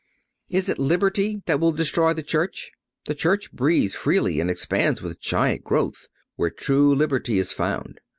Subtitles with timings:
[0.49, 2.71] Is it liberty that will destroy the Church?
[3.05, 8.01] The Church breathes freely and expands with giant growth, where true liberty is found.